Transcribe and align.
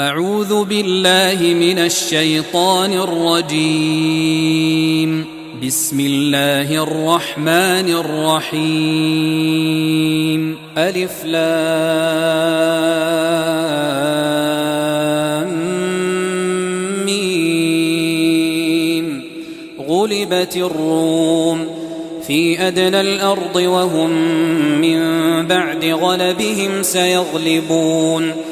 أعوذ 0.00 0.64
بالله 0.64 1.54
من 1.54 1.78
الشيطان 1.78 2.92
الرجيم. 2.92 4.44
بسم 5.66 6.00
الله 6.00 6.82
الرحمن 6.82 7.94
الرحيم. 8.48 10.58
ألف 10.78 11.24
لام 11.24 11.42
ميم. 17.04 19.24
غلبت 19.88 20.56
الروم 20.56 21.66
في 22.26 22.68
أدنى 22.68 23.00
الأرض 23.00 23.56
وهم 23.56 24.10
من 24.80 25.00
بعد 25.46 25.84
غلبهم 25.84 26.82
سيغلبون. 26.82 28.51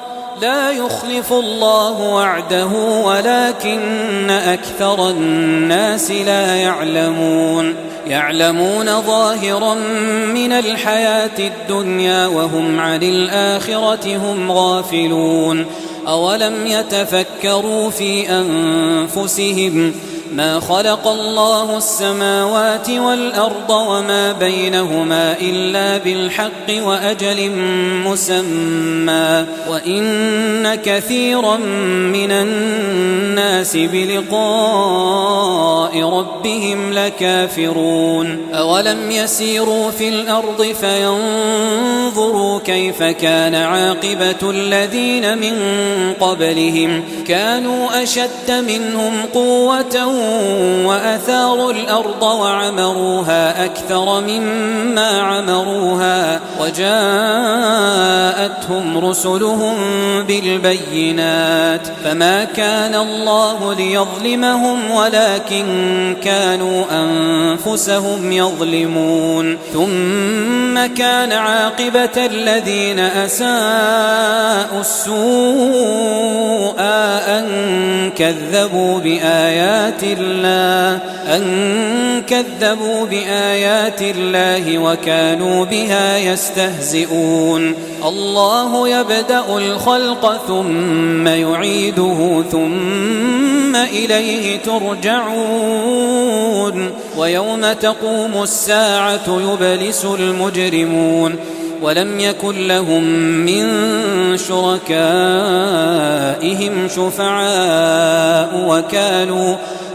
لا 0.41 0.71
يخلف 0.71 1.33
الله 1.33 1.99
وعده 2.01 2.67
ولكن 3.05 4.29
أكثر 4.29 5.09
الناس 5.09 6.11
لا 6.11 6.55
يعلمون. 6.55 7.75
يعلمون 8.07 9.01
ظاهرا 9.01 9.73
من 10.33 10.51
الحياة 10.51 11.39
الدنيا 11.39 12.27
وهم 12.27 12.79
عن 12.79 13.03
الآخرة 13.03 14.17
هم 14.17 14.51
غافلون. 14.51 15.65
أولم 16.07 16.67
يتفكروا 16.67 17.89
في 17.89 18.29
أنفسهم 18.29 19.93
ما 20.31 20.59
خلق 20.59 21.07
الله 21.07 21.77
السماوات 21.77 22.89
والأرض 22.89 23.69
وما 23.69 24.31
بينهما 24.31 25.35
إلا 25.41 25.97
بالحق 25.97 26.69
وأجل 26.69 27.51
مسمى 28.05 29.45
وإن 29.69 30.75
كثيرا 30.75 31.57
من 31.57 32.31
الناس 32.31 33.77
بلقاء 33.77 35.11
ربهم 36.03 36.93
لكافرون 36.93 38.39
أولم 38.53 39.11
يسيروا 39.11 39.91
في 39.91 40.09
الأرض 40.09 40.75
فينظروا 40.81 42.59
كيف 42.59 43.03
كان 43.03 43.55
عاقبة 43.55 44.49
الذين 44.49 45.37
من 45.37 45.53
قبلهم 46.19 47.03
كانوا 47.27 48.03
أشد 48.03 48.51
منهم 48.51 49.13
قوة 49.33 50.20
وأثاروا 50.85 51.71
الأرض 51.71 52.23
وعمروها 52.23 53.65
أكثر 53.65 54.21
مما 54.21 55.21
عمروها 55.21 56.39
وجاءتهم 56.61 56.91
رسلهم 59.05 59.75
بالبينات 60.23 61.87
فما 62.03 62.43
كان 62.43 62.95
الله 62.95 63.73
ليظلمهم 63.73 64.91
ولكن 64.91 65.65
كانوا 66.23 66.83
أنفسهم 66.91 68.31
يظلمون 68.31 69.57
ثم 69.73 70.85
كان 70.95 71.31
عاقبة 71.31 72.25
الذين 72.25 72.99
أساءوا 72.99 74.79
السوء 74.79 76.75
أن 76.79 78.11
كذبوا 78.17 78.99
بآيات 78.99 80.03
الله 80.19 80.99
أن 81.35 81.43
كذبوا 82.27 83.05
بآيات 83.05 84.01
الله 84.01 84.77
وكانوا 84.77 85.65
بها 85.65 86.17
يستهزئون. 86.17 87.75
الله 88.05 88.89
يبدأ 88.89 89.43
الخلق 89.57 90.41
ثم 90.47 91.27
يعيده 91.27 92.43
ثم 92.51 93.75
إليه 93.75 94.59
ترجعون. 94.59 95.31
ويوم 97.17 97.73
تقوم 97.73 98.43
الساعة 98.43 99.27
يبلس 99.27 100.05
المجرمون. 100.05 101.35
ولم 101.81 102.19
يكن 102.19 102.67
لهم 102.67 103.03
من 103.45 103.67
شركائهم 104.37 104.87
شفعاء 106.87 108.49
وكانوا 108.67 109.55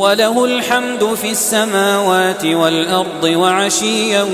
وله 0.00 0.44
الحمد 0.44 1.14
في 1.14 1.30
السماوات 1.30 2.44
والأرض 2.44 3.24
وعشيا 3.24 4.26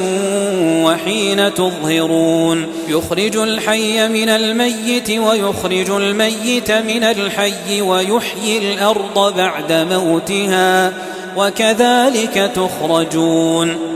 وحين 0.84 1.54
تظهرون. 1.54 2.66
يخرج 2.88 3.36
الحي 3.36 4.08
من 4.08 4.28
الميت 4.28 5.10
ويخرج 5.10 5.90
الميت 5.90 6.70
من 6.70 7.04
الحي 7.04 7.80
ويحيي 7.80 8.58
الأرض 8.58 9.36
بعد 9.36 9.72
موتها 9.72 10.92
وكذلك 11.36 12.50
تخرجون. 12.54 13.95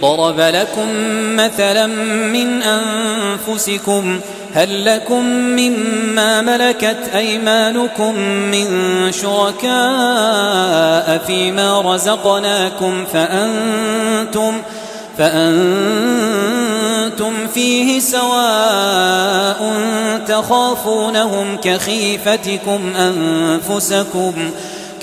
ضرب 0.00 0.40
لكم 0.40 0.88
مثلا 1.36 1.86
من 2.26 2.62
أنفسكم 2.62 4.20
هل 4.54 4.84
لكم 4.84 5.24
مما 5.34 6.42
ملكت 6.42 7.10
أيمانكم 7.14 8.14
من 8.24 8.66
شركاء 9.12 9.66
فيما 11.26 11.80
رزقناكم 11.94 13.04
فأنتم 13.12 14.62
فأنتم 15.18 16.46
فيه 17.54 18.00
سواء 18.00 19.72
تخافونهم 20.28 21.56
كخيفتكم 21.62 22.92
أنفسكم 22.96 24.50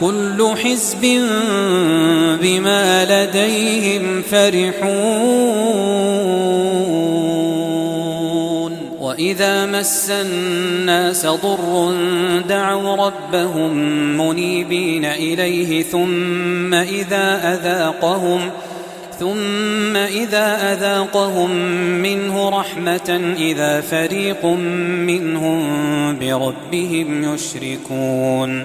كل 0.00 0.54
حزب 0.64 1.00
بما 2.42 3.04
لديهم 3.04 4.22
فرحون. 4.22 4.98
وإذا 9.00 9.66
مس 9.66 10.10
الناس 10.10 11.26
ضر 11.26 11.94
دعوا 12.48 12.96
ربهم 12.96 13.72
منيبين 14.16 15.04
إليه 15.04 15.82
ثم 15.82 16.74
إذا 16.74 17.54
أذاقهم 17.54 18.50
ثم 19.20 19.96
إذا 19.96 20.72
أذاقهم 20.72 21.50
منه 22.02 22.48
رحمة 22.48 23.34
إذا 23.38 23.80
فريق 23.80 24.44
منهم 25.06 25.60
بربهم 26.18 27.34
يشركون. 27.34 28.64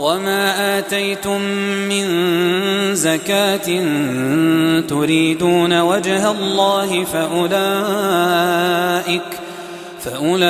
وما 0.00 0.78
آتيتم 0.78 1.40
من 1.88 2.06
زكاة 2.94 3.68
تريدون 4.80 5.80
وجه 5.80 6.30
الله 6.30 7.04
فأولئك 7.04 8.40
فأولئك 10.04 10.40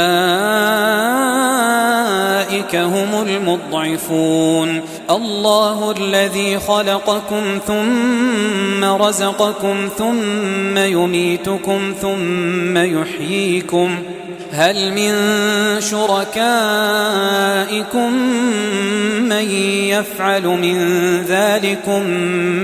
هم 2.76 3.26
المضعفون. 3.26 4.80
الله 5.11 5.95
الذي 5.99 6.59
خلقكم 6.59 7.59
ثم 7.66 8.85
رزقكم 8.85 9.88
ثم 9.99 10.78
يميتكم 10.78 11.95
ثم 12.00 12.78
يحييكم 12.78 13.99
هل 14.52 14.92
من 14.92 15.14
شركائكم 15.80 16.12
من 19.28 19.50
يفعل 19.88 20.42
من 20.42 20.76
ذلكم 21.23 22.02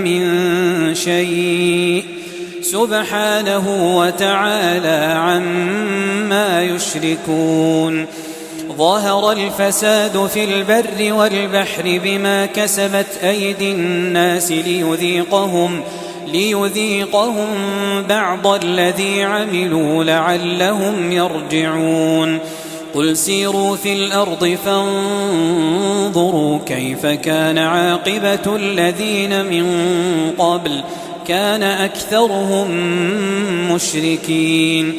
من 0.04 0.94
شيء؟ 0.94 2.04
سبحانه 2.62 3.96
وتعالى 3.98 5.14
عما 5.16 6.62
يشركون. 6.62 8.06
ظهر 8.76 9.32
الفساد 9.32 10.26
في 10.26 10.44
البر 10.44 11.12
والبحر 11.12 12.00
بما 12.04 12.46
كسبت 12.46 13.06
أيدي 13.22 13.72
الناس 13.72 14.52
ليذيقهم. 14.52 15.82
ليذيقهم 16.26 17.46
بعض 18.08 18.46
الذي 18.46 19.22
عملوا 19.22 20.04
لعلهم 20.04 21.12
يرجعون. 21.12 22.38
قل 22.94 23.16
سيروا 23.16 23.76
في 23.76 23.92
الأرض 23.92 24.58
فانظروا 24.64 26.58
كيف 26.66 27.06
كان 27.06 27.58
عاقبة 27.58 28.56
الذين 28.56 29.44
من 29.44 29.66
قبل. 30.38 30.82
كان 31.28 31.62
أكثرهم 31.62 32.70
مشركين. 33.72 34.94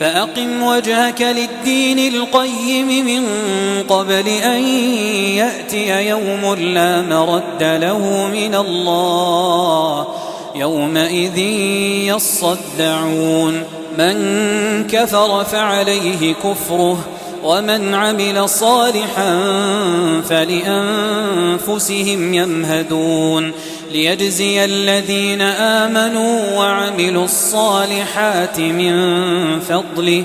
فأقم 0.00 0.62
وجهك 0.62 1.22
للدين 1.22 2.14
القيم 2.14 3.06
من 3.06 3.24
قبل 3.88 4.28
أن 4.28 4.64
يأتي 5.36 6.08
يوم 6.08 6.54
لا 6.54 7.02
مرد 7.02 7.62
له 7.62 8.30
من 8.32 8.54
الله. 8.54 10.06
يومئذ 10.54 11.38
يصدعون. 12.08 13.62
من 13.98 14.16
كفر 14.92 15.44
فعليه 15.44 16.34
كفره 16.34 16.98
ومن 17.44 17.94
عمل 17.94 18.48
صالحا 18.48 19.40
فلأنفسهم 20.28 22.34
يمهدون. 22.34 23.52
ليجزي 23.92 24.64
الذين 24.64 25.40
آمنوا 25.40 26.58
وعملوا 26.58 27.24
الصالحات 27.24 28.60
من 28.60 28.92
فضله. 29.60 30.24